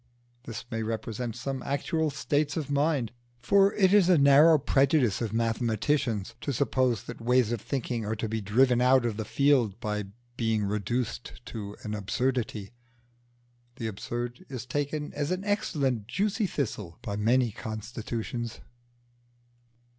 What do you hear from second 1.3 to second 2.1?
some actual